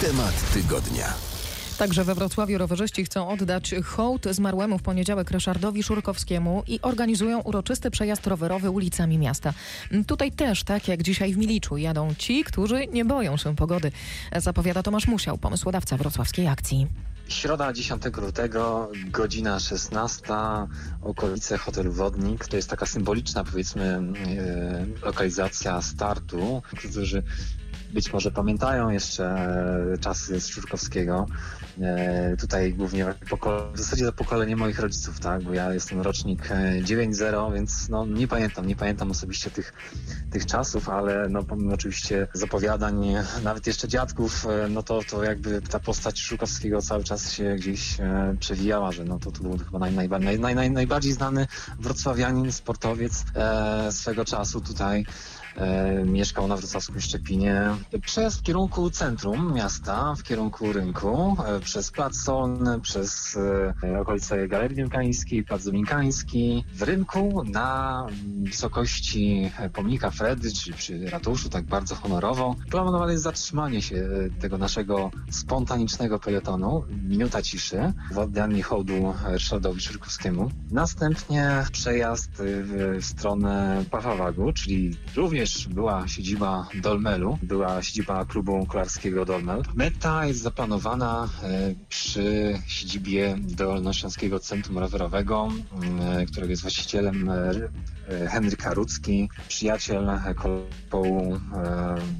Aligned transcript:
Temat 0.00 0.52
tygodnia. 0.54 1.14
Także 1.78 2.04
we 2.04 2.14
Wrocławiu 2.14 2.58
rowerzyści 2.58 3.04
chcą 3.04 3.28
oddać 3.28 3.74
hołd 3.84 4.26
zmarłemu 4.30 4.78
w 4.78 4.82
poniedziałek 4.82 5.30
Ryszardowi 5.30 5.82
Szurkowskiemu 5.82 6.62
i 6.66 6.80
organizują 6.82 7.40
uroczysty 7.40 7.90
przejazd 7.90 8.26
rowerowy 8.26 8.70
ulicami 8.70 9.18
miasta. 9.18 9.52
Tutaj 10.06 10.32
też, 10.32 10.64
tak 10.64 10.88
jak 10.88 11.02
dzisiaj 11.02 11.34
w 11.34 11.36
Miliczu, 11.36 11.76
jadą 11.76 12.14
ci, 12.18 12.44
którzy 12.44 12.86
nie 12.86 13.04
boją 13.04 13.36
się 13.36 13.56
pogody, 13.56 13.92
zapowiada 14.36 14.82
Tomasz 14.82 15.06
Musiał, 15.06 15.38
pomysłodawca 15.38 15.96
wrocławskiej 15.96 16.46
akcji. 16.46 16.86
Środa 17.28 17.72
10 17.72 18.02
lutego, 18.16 18.90
godzina 19.06 19.60
16, 19.60 20.24
okolice 21.02 21.58
hotelu 21.58 21.92
Wodnik. 21.92 22.48
To 22.48 22.56
jest 22.56 22.70
taka 22.70 22.86
symboliczna, 22.86 23.44
powiedzmy, 23.44 23.84
e, 25.02 25.06
lokalizacja 25.06 25.82
startu. 25.82 26.62
Którzy 26.78 27.22
być 27.96 28.12
może 28.12 28.30
pamiętają 28.30 28.90
jeszcze 28.90 29.48
czasy 30.00 30.40
z 30.40 30.46
Szurkowskiego. 30.46 31.26
E, 31.80 32.36
tutaj 32.36 32.74
głównie 32.74 33.14
w 33.74 33.78
zasadzie 33.78 34.04
to 34.04 34.12
pokolenie 34.12 34.56
moich 34.56 34.78
rodziców, 34.78 35.20
tak, 35.20 35.42
bo 35.42 35.54
ja 35.54 35.74
jestem 35.74 36.00
rocznik 36.00 36.48
9-0, 36.82 37.54
więc 37.54 37.88
no 37.88 38.06
nie 38.06 38.28
pamiętam, 38.28 38.66
nie 38.66 38.76
pamiętam 38.76 39.10
osobiście 39.10 39.50
tych, 39.50 39.72
tych 40.30 40.46
czasów, 40.46 40.88
ale 40.88 41.28
no 41.28 41.42
pomimo 41.42 41.74
oczywiście 41.74 42.26
zapowiadań, 42.32 43.14
nawet 43.44 43.66
jeszcze 43.66 43.88
dziadków, 43.88 44.46
e, 44.46 44.68
no 44.68 44.82
to, 44.82 45.00
to 45.10 45.24
jakby 45.24 45.62
ta 45.62 45.80
postać 45.80 46.20
Szurkowskiego 46.20 46.82
cały 46.82 47.04
czas 47.04 47.32
się 47.32 47.54
gdzieś 47.54 48.00
e, 48.00 48.36
przewijała, 48.40 48.92
że 48.92 49.04
no 49.04 49.18
to, 49.18 49.32
to 49.32 49.42
był 49.42 49.58
chyba 49.58 49.78
naj, 49.78 49.92
naj, 49.92 50.38
naj, 50.38 50.54
naj, 50.54 50.70
najbardziej 50.70 51.12
znany 51.12 51.46
wrocławianin, 51.80 52.52
sportowiec 52.52 53.24
e, 53.34 53.92
swego 53.92 54.24
czasu 54.24 54.60
tutaj 54.60 55.00
e, 55.00 55.45
mieszkał 56.04 56.48
na 56.48 56.56
wrocławskim 56.56 57.00
Szczepinie. 57.00 57.70
Przejazd 58.02 58.38
w 58.38 58.42
kierunku 58.42 58.90
centrum 58.90 59.54
miasta, 59.54 60.14
w 60.14 60.22
kierunku 60.22 60.72
rynku, 60.72 61.36
e, 61.46 61.60
przez 61.60 61.90
Plac 61.90 62.16
Solny, 62.16 62.80
przez 62.80 63.38
e, 63.82 64.00
okolice 64.00 64.48
Galerii 64.48 64.76
Domikańskiej, 64.76 65.44
Plac 65.44 65.64
Dominikański. 65.64 66.64
W 66.72 66.82
rynku 66.82 67.42
na 67.44 68.06
wysokości 68.42 69.50
pomnika 69.72 70.10
Fredy, 70.10 70.52
czyli 70.52 70.76
przy 70.76 71.10
ratuszu, 71.10 71.48
tak 71.48 71.64
bardzo 71.64 71.94
honorowo, 71.94 72.56
planowane 72.70 73.12
jest 73.12 73.24
zatrzymanie 73.24 73.82
się 73.82 73.96
e, 73.96 74.40
tego 74.40 74.58
naszego 74.58 75.10
spontanicznego 75.30 76.18
peletonu, 76.18 76.84
minuta 77.08 77.42
ciszy 77.42 77.92
w 78.12 78.18
oddaniu 78.18 78.62
hołdu 78.62 79.14
Ryszardowi 79.24 79.80
Szyrkowskiemu. 79.80 80.50
Następnie 80.70 81.64
przejazd 81.72 82.30
w 82.38 82.98
stronę 83.00 83.84
Pafawagu, 83.90 84.52
czyli 84.52 84.96
również 85.16 85.45
była 85.70 86.08
siedziba 86.08 86.68
Dolmelu, 86.82 87.38
była 87.42 87.82
siedziba 87.82 88.24
klubu 88.24 88.66
kolarskiego 88.66 89.24
Dolmel. 89.24 89.62
Meta 89.74 90.26
jest 90.26 90.40
zaplanowana 90.40 91.28
e, 91.42 91.74
przy 91.88 92.58
siedzibie 92.66 93.36
Dolnośląskiego 93.38 94.40
Centrum 94.40 94.78
Rowerowego, 94.78 95.48
e, 96.00 96.26
którego 96.26 96.50
jest 96.50 96.62
właścicielem 96.62 97.30
e, 97.30 98.28
Henryk 98.28 98.62
Karucki, 98.62 99.28
przyjaciel 99.48 100.06
zespołu 100.96 101.40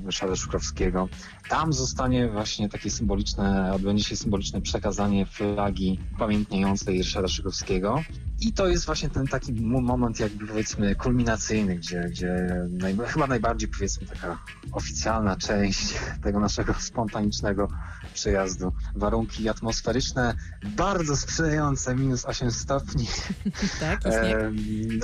Ryszarda 0.06 0.36
Szukrowskiego. 0.36 1.08
Tam 1.48 1.72
zostanie 1.72 2.28
właśnie 2.28 2.68
takie 2.68 2.90
symboliczne, 2.90 3.72
odbędzie 3.74 4.04
się 4.04 4.16
symboliczne 4.16 4.60
przekazanie 4.60 5.26
flagi 5.26 5.98
pamiętniejącej 6.18 6.98
Ryszarda 6.98 7.28
Szykowskiego. 7.28 8.02
I 8.40 8.52
to 8.52 8.68
jest 8.68 8.86
właśnie 8.86 9.10
ten 9.10 9.26
taki 9.26 9.52
moment 9.62 10.20
jakby 10.20 10.46
powiedzmy 10.46 10.94
kulminacyjny, 10.94 11.76
gdzie, 11.76 12.00
gdzie 12.10 12.46
naj, 12.70 12.96
chyba 13.06 13.26
najbardziej 13.26 13.68
powiedzmy 13.68 14.06
taka 14.06 14.38
oficjalna 14.72 15.36
część 15.36 15.94
tego 16.24 16.40
naszego 16.40 16.74
spontanicznego 16.74 17.68
przejazdu. 18.14 18.72
Warunki 18.96 19.48
atmosferyczne 19.48 20.34
bardzo 20.64 21.16
sprzyjające, 21.16 21.94
minus 21.94 22.24
8 22.24 22.50
stopni. 22.50 23.06
tak, 23.80 24.06
e, 24.06 24.52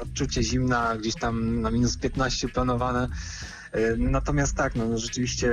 odczucie 0.03 0.43
zimna 0.43 0.97
gdzieś 0.97 1.15
tam 1.15 1.61
na 1.61 1.71
minus 1.71 1.97
15 1.97 2.49
planowane. 2.49 3.09
E, 3.73 3.97
natomiast 3.97 4.57
tak, 4.57 4.75
no 4.75 4.99
rzeczywiście 4.99 5.53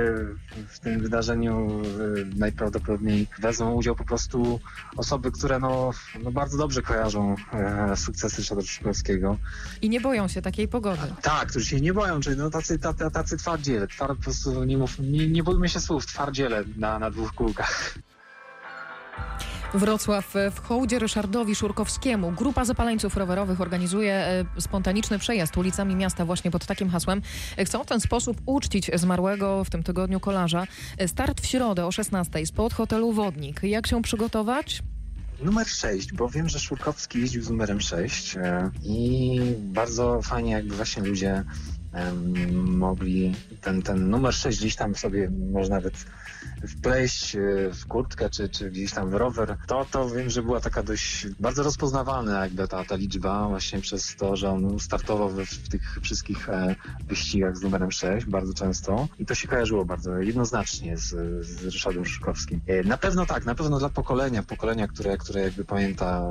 w 0.68 0.78
tym 0.78 1.00
wydarzeniu 1.00 1.82
e, 1.82 2.38
najprawdopodobniej 2.38 3.26
wezmą 3.38 3.72
udział 3.72 3.96
po 3.96 4.04
prostu 4.04 4.60
osoby, 4.96 5.32
które 5.32 5.58
no, 5.58 5.90
no 6.22 6.30
bardzo 6.32 6.58
dobrze 6.58 6.82
kojarzą 6.82 7.36
e, 7.52 7.96
sukcesy 7.96 8.36
Ryszarda 8.36 8.62
Szybkowskiego. 8.62 9.36
I 9.82 9.88
nie 9.88 10.00
boją 10.00 10.28
się 10.28 10.42
takiej 10.42 10.68
pogody. 10.68 11.02
Tak, 11.22 11.48
którzy 11.48 11.66
się 11.66 11.80
nie 11.80 11.92
boją, 11.92 12.20
czyli 12.20 12.36
no 12.36 12.50
tacy, 12.50 12.78
tacy, 12.78 13.10
tacy 13.10 13.36
twardziele, 13.36 13.88
tward, 13.88 14.18
po 14.18 14.24
prostu 14.24 14.64
nie, 14.64 14.78
mów, 14.78 14.98
nie, 14.98 15.28
nie 15.28 15.42
bójmy 15.42 15.68
się 15.68 15.80
słów, 15.80 16.06
twardziele 16.06 16.64
na, 16.76 16.98
na 16.98 17.10
dwóch 17.10 17.32
kółkach. 17.32 17.94
Wrocław 19.74 20.34
w 20.54 20.60
hołdzie 20.60 20.98
Ryszardowi 20.98 21.54
Szurkowskiemu. 21.54 22.32
Grupa 22.32 22.64
zapaleńców 22.64 23.16
rowerowych 23.16 23.60
organizuje 23.60 24.14
e, 24.14 24.44
spontaniczny 24.58 25.18
przejazd 25.18 25.56
ulicami 25.56 25.96
miasta 25.96 26.24
właśnie 26.24 26.50
pod 26.50 26.66
takim 26.66 26.90
hasłem. 26.90 27.22
Chcą 27.64 27.84
w 27.84 27.86
ten 27.86 28.00
sposób 28.00 28.40
uczcić 28.46 28.90
zmarłego 28.94 29.64
w 29.64 29.70
tym 29.70 29.82
tygodniu 29.82 30.20
kolarza. 30.20 30.64
Start 31.06 31.40
w 31.40 31.46
środę 31.46 31.86
o 31.86 31.92
16 31.92 32.46
spod 32.46 32.74
hotelu 32.74 33.12
Wodnik. 33.12 33.62
Jak 33.62 33.86
się 33.86 34.02
przygotować? 34.02 34.82
Numer 35.42 35.66
6, 35.66 36.12
bo 36.12 36.28
wiem, 36.28 36.48
że 36.48 36.58
Szurkowski 36.58 37.20
jeździł 37.20 37.42
z 37.42 37.50
numerem 37.50 37.80
6 37.80 38.36
e, 38.36 38.70
i 38.84 39.40
bardzo 39.58 40.22
fajnie 40.22 40.52
jakby 40.52 40.76
właśnie 40.76 41.02
ludzie 41.02 41.44
mogli 42.62 43.34
ten, 43.60 43.82
ten 43.82 44.10
numer 44.10 44.34
6 44.34 44.58
gdzieś 44.58 44.76
tam 44.76 44.94
sobie 44.94 45.30
może 45.52 45.70
nawet 45.70 45.94
wpleść 46.68 47.36
e, 47.36 47.40
w 47.72 47.86
kurtkę 47.86 48.30
czy, 48.30 48.48
czy 48.48 48.70
gdzieś 48.70 48.92
tam 48.92 49.10
w 49.10 49.14
rower, 49.14 49.56
to, 49.66 49.86
to 49.90 50.10
wiem, 50.10 50.30
że 50.30 50.42
była 50.42 50.60
taka 50.60 50.82
dość 50.82 51.26
bardzo 51.40 51.62
rozpoznawalna 51.62 52.42
jakby 52.42 52.68
ta, 52.68 52.84
ta 52.84 52.96
liczba 52.96 53.48
właśnie 53.48 53.80
przez 53.80 54.16
to, 54.16 54.36
że 54.36 54.50
on 54.50 54.80
startował 54.80 55.28
w, 55.28 55.42
w 55.42 55.68
tych 55.68 55.98
wszystkich 56.02 56.48
e, 56.48 56.76
wyścigach 57.08 57.56
z 57.56 57.62
numerem 57.62 57.90
6 57.90 58.26
bardzo 58.26 58.54
często 58.54 59.08
i 59.18 59.26
to 59.26 59.34
się 59.34 59.48
kojarzyło 59.48 59.84
bardzo 59.84 60.18
jednoznacznie 60.18 60.96
z, 60.96 61.08
z 61.46 61.64
Ryszardem 61.64 62.04
Szuszkowskim. 62.04 62.60
E, 62.66 62.82
na 62.82 62.96
pewno 62.96 63.26
tak, 63.26 63.44
na 63.44 63.54
pewno 63.54 63.78
dla 63.78 63.88
pokolenia, 63.88 64.42
pokolenia, 64.42 64.88
które, 64.88 65.16
które 65.16 65.40
jakby 65.40 65.64
pamięta 65.64 66.26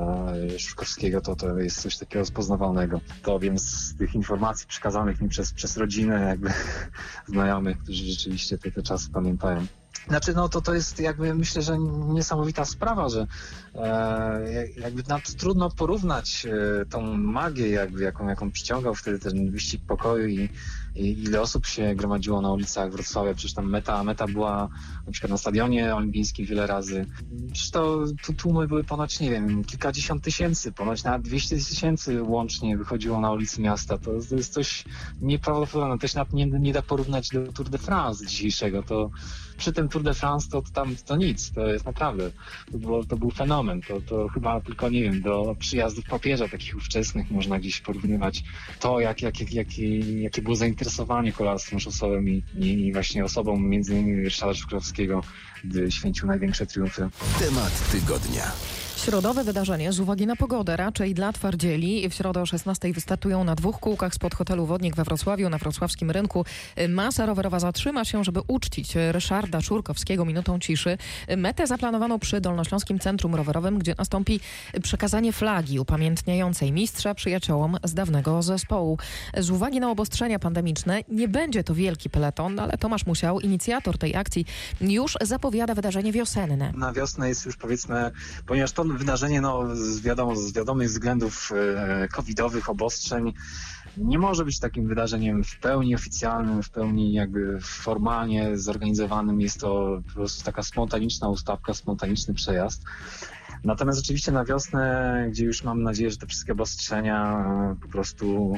Szuszkowskiego, 0.58 1.20
to 1.20 1.36
to 1.36 1.58
jest 1.58 1.82
coś 1.82 1.98
takiego 1.98 2.20
rozpoznawalnego. 2.20 3.00
To 3.22 3.38
wiem 3.38 3.58
z 3.58 3.96
tych 3.96 4.14
informacji 4.14 4.66
przekazanych 4.66 5.20
mi 5.20 5.28
przez, 5.28 5.49
przez 5.54 5.76
rodzinę 5.76 6.20
jakby 6.28 6.50
znajomych, 7.28 7.78
którzy 7.78 8.04
rzeczywiście 8.04 8.58
te, 8.58 8.70
te 8.72 8.82
czasy 8.82 9.10
pamiętają. 9.10 9.66
Znaczy, 10.08 10.34
no 10.34 10.48
to 10.48 10.60
to 10.60 10.74
jest 10.74 11.00
jakby 11.00 11.34
myślę, 11.34 11.62
że 11.62 11.78
niesamowita 12.08 12.64
sprawa, 12.64 13.08
że 13.08 13.26
e, 13.74 14.68
jakby 14.76 15.02
trudno 15.38 15.70
porównać 15.70 16.46
e, 16.46 16.86
tą 16.86 17.16
magię, 17.16 17.68
jakby, 17.68 18.02
jaką, 18.02 18.28
jaką 18.28 18.50
przyciągał 18.50 18.94
wtedy 18.94 19.18
ten 19.18 19.50
wyścig 19.50 19.82
pokoju 19.86 20.28
i, 20.28 20.48
i 20.94 21.22
ile 21.22 21.40
osób 21.40 21.66
się 21.66 21.94
gromadziło 21.94 22.40
na 22.40 22.52
ulicach 22.52 22.92
Wrocławia. 22.92 23.34
Przecież 23.34 23.54
tam 23.54 23.70
meta, 23.70 24.04
meta 24.04 24.26
była 24.26 24.68
na 25.06 25.12
przykład 25.12 25.30
na 25.30 25.38
stadionie 25.38 25.94
olimpijskim 25.94 26.46
wiele 26.46 26.66
razy. 26.66 27.06
Przecież 27.52 27.70
to 27.70 28.04
tu 28.24 28.32
tłumy 28.32 28.68
były 28.68 28.84
ponoć, 28.84 29.20
nie 29.20 29.30
wiem, 29.30 29.64
kilkadziesiąt 29.64 30.24
tysięcy, 30.24 30.72
ponoć 30.72 31.04
nawet 31.04 31.22
200 31.22 31.56
tysięcy 31.56 32.22
łącznie 32.22 32.78
wychodziło 32.78 33.20
na 33.20 33.32
ulicy 33.32 33.60
miasta. 33.60 33.98
To, 33.98 34.10
to 34.28 34.36
jest 34.36 34.52
coś 34.52 34.84
nieprawdopodobnego. 35.20 36.00
Też 36.00 36.14
nawet 36.14 36.32
nie, 36.32 36.46
nie 36.46 36.72
da 36.72 36.82
porównać 36.82 37.28
do 37.28 37.52
Tour 37.52 37.68
de 37.68 37.78
France 37.78 38.26
dzisiejszego. 38.26 38.82
To 38.82 39.10
przy 39.60 39.72
tym 39.72 39.88
Tour 39.88 40.02
de 40.02 40.14
France 40.14 40.48
to, 40.50 40.62
to 40.62 40.70
tam 40.70 40.96
to 41.06 41.16
nic, 41.16 41.52
to 41.52 41.66
jest 41.66 41.84
naprawdę, 41.84 42.30
to, 42.72 42.78
było, 42.78 43.04
to 43.04 43.16
był 43.16 43.30
fenomen, 43.30 43.80
to, 43.82 44.00
to 44.00 44.28
chyba 44.28 44.60
tylko, 44.60 44.90
nie 44.90 45.02
wiem, 45.02 45.22
do 45.22 45.56
przyjazdów 45.58 46.04
papieża 46.04 46.48
takich 46.48 46.76
ówczesnych 46.76 47.30
można 47.30 47.58
gdzieś 47.58 47.80
porównywać 47.80 48.44
to, 48.80 49.00
jak, 49.00 49.22
jak, 49.22 49.40
jak, 49.40 49.52
jakie, 49.52 49.98
jakie 49.98 50.42
było 50.42 50.56
zainteresowanie 50.56 51.32
kolarstwem 51.32 51.80
szosowym 51.80 52.28
i, 52.28 52.42
i 52.60 52.92
właśnie 52.92 53.24
osobą 53.24 53.56
między 53.56 53.92
innymi 53.92 54.24
Ryszarda 54.24 54.60
gdy 55.64 55.90
święcił 55.90 56.26
największe 56.26 56.66
triumfy. 56.66 57.08
Temat 57.38 57.90
tygodnia. 57.92 58.52
Środowe 59.04 59.44
wydarzenie 59.44 59.92
z 59.92 60.00
uwagi 60.00 60.26
na 60.26 60.36
pogodę 60.36 60.76
raczej 60.76 61.14
dla 61.14 61.32
twardzieli. 61.32 62.08
W 62.08 62.14
środę 62.14 62.40
o 62.42 62.46
16 62.46 62.92
wystartują 62.92 63.44
na 63.44 63.54
dwóch 63.54 63.80
kółkach 63.80 64.14
spod 64.14 64.34
hotelu 64.34 64.66
Wodnik 64.66 64.96
we 64.96 65.04
Wrocławiu 65.04 65.48
na 65.48 65.58
wrocławskim 65.58 66.10
rynku. 66.10 66.44
Masa 66.88 67.26
rowerowa 67.26 67.60
zatrzyma 67.60 68.04
się, 68.04 68.24
żeby 68.24 68.40
uczcić 68.48 68.94
Ryszarda 69.10 69.60
Szurkowskiego 69.60 70.24
minutą 70.24 70.58
ciszy. 70.58 70.98
Metę 71.36 71.66
zaplanowano 71.66 72.18
przy 72.18 72.40
Dolnośląskim 72.40 72.98
Centrum 72.98 73.34
Rowerowym, 73.34 73.78
gdzie 73.78 73.94
nastąpi 73.98 74.40
przekazanie 74.82 75.32
flagi 75.32 75.78
upamiętniającej 75.78 76.72
mistrza 76.72 77.14
przyjaciołom 77.14 77.76
z 77.84 77.94
dawnego 77.94 78.42
zespołu. 78.42 78.98
Z 79.36 79.50
uwagi 79.50 79.80
na 79.80 79.90
obostrzenia 79.90 80.38
pandemiczne 80.38 81.00
nie 81.08 81.28
będzie 81.28 81.64
to 81.64 81.74
wielki 81.74 82.10
peleton, 82.10 82.58
ale 82.58 82.78
Tomasz 82.78 83.06
Musiał, 83.06 83.40
inicjator 83.40 83.98
tej 83.98 84.16
akcji, 84.16 84.46
już 84.80 85.16
zapowiada 85.20 85.74
wydarzenie 85.74 86.12
wiosenne. 86.12 86.72
Na 86.72 86.92
wiosnę 86.92 87.28
jest 87.28 87.46
już 87.46 87.56
powiedzmy, 87.56 88.10
ponieważ 88.46 88.72
to 88.72 88.89
wydarzenie, 88.98 89.40
no, 89.40 89.76
z, 89.76 90.00
wiadomo, 90.00 90.36
z 90.36 90.52
wiadomych 90.52 90.88
względów 90.88 91.52
e, 91.52 92.08
covidowych, 92.08 92.70
obostrzeń, 92.70 93.32
nie 93.96 94.18
może 94.18 94.44
być 94.44 94.60
takim 94.60 94.88
wydarzeniem 94.88 95.44
w 95.44 95.58
pełni 95.58 95.94
oficjalnym, 95.94 96.62
w 96.62 96.70
pełni 96.70 97.12
jakby 97.12 97.58
formalnie 97.60 98.58
zorganizowanym. 98.58 99.40
Jest 99.40 99.60
to 99.60 100.00
po 100.08 100.14
prostu 100.14 100.44
taka 100.44 100.62
spontaniczna 100.62 101.28
ustawka, 101.28 101.74
spontaniczny 101.74 102.34
przejazd. 102.34 102.84
Natomiast 103.64 104.00
oczywiście 104.00 104.32
na 104.32 104.44
wiosnę, 104.44 105.26
gdzie 105.30 105.44
już 105.44 105.64
mam 105.64 105.82
nadzieję, 105.82 106.10
że 106.10 106.16
te 106.16 106.26
wszystkie 106.26 106.52
obostrzenia 106.52 107.44
e, 107.72 107.76
po 107.82 107.88
prostu 107.88 108.54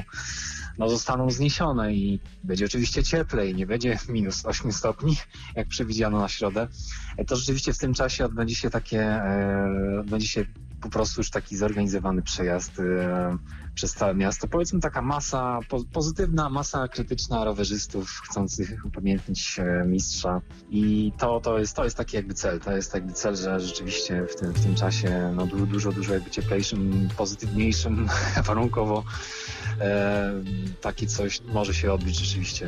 no, 0.77 0.89
zostaną 0.89 1.29
zniesione 1.31 1.93
i 1.93 2.19
będzie 2.43 2.65
oczywiście 2.65 3.03
cieplej, 3.03 3.55
nie 3.55 3.67
będzie 3.67 3.99
minus 4.09 4.45
8 4.45 4.71
stopni, 4.71 5.15
jak 5.55 5.67
przewidziano 5.67 6.19
na 6.19 6.27
środę, 6.27 6.67
e, 7.17 7.25
to 7.25 7.35
rzeczywiście 7.35 7.73
w 7.73 7.77
tym 7.77 7.93
czasie 7.93 8.25
odbędzie 8.25 8.55
się 8.55 8.69
takie, 8.69 9.01
e, 9.01 9.99
odbędzie 9.99 10.27
się 10.27 10.45
po 10.83 10.89
prostu 10.89 11.19
już 11.21 11.29
taki 11.29 11.57
zorganizowany 11.57 12.21
przejazd 12.21 12.79
e, 12.79 13.37
przez 13.75 13.93
całe 13.93 14.15
miasto. 14.15 14.47
Powiedzmy 14.47 14.79
taka 14.79 15.01
masa, 15.01 15.59
po, 15.69 15.83
pozytywna 15.93 16.49
masa 16.49 16.87
krytyczna 16.87 17.43
rowerzystów 17.43 18.21
chcących 18.29 18.85
upamiętnić 18.85 19.59
e, 19.59 19.85
mistrza 19.87 20.41
i 20.69 21.11
to, 21.17 21.39
to, 21.39 21.59
jest, 21.59 21.75
to 21.75 21.83
jest 21.83 21.97
taki 21.97 22.15
jakby 22.15 22.33
cel, 22.33 22.59
to 22.59 22.75
jest 22.75 22.93
jakby 22.93 23.13
cel, 23.13 23.35
że 23.35 23.59
rzeczywiście 23.59 24.25
w 24.29 24.35
tym, 24.35 24.53
w 24.53 24.63
tym 24.63 24.75
czasie 24.75 25.33
no, 25.35 25.47
du- 25.47 25.65
dużo, 25.65 25.91
dużo 25.91 26.13
jakby 26.13 26.29
cieplejszym, 26.29 27.09
pozytywniejszym 27.17 28.07
warunkowo 28.47 29.03
e, 29.79 30.33
takie 30.81 31.07
coś 31.07 31.41
może 31.41 31.73
się 31.73 31.93
odbyć 31.93 32.17
rzeczywiście. 32.17 32.67